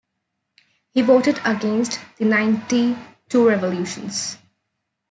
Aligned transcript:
He 0.95 1.03
voted 1.03 1.39
against 1.45 1.99
the 2.17 2.25
Ninety-Two 2.25 3.47
Resolutions. 3.47 4.35